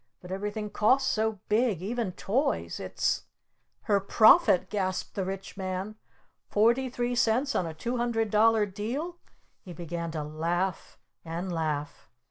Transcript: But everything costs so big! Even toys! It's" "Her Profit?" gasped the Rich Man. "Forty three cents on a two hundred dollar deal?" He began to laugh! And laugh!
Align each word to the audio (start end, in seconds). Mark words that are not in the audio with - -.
But 0.19 0.31
everything 0.31 0.71
costs 0.71 1.11
so 1.11 1.37
big! 1.47 1.79
Even 1.83 2.13
toys! 2.13 2.79
It's" 2.79 3.25
"Her 3.81 3.99
Profit?" 3.99 4.71
gasped 4.71 5.13
the 5.13 5.23
Rich 5.23 5.57
Man. 5.57 5.95
"Forty 6.49 6.89
three 6.89 7.13
cents 7.13 7.53
on 7.53 7.67
a 7.67 7.75
two 7.75 7.97
hundred 7.97 8.31
dollar 8.31 8.65
deal?" 8.65 9.17
He 9.59 9.73
began 9.73 10.09
to 10.13 10.23
laugh! 10.23 10.97
And 11.23 11.53
laugh! 11.53 12.09